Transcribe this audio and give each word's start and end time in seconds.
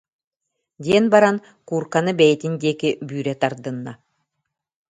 диэн 0.85 1.05
баран, 1.13 1.37
куурканы 1.67 2.11
бэйэтин 2.19 2.53
диэки 2.61 2.89
бүүрэ 3.07 3.33
тардынна 3.41 3.93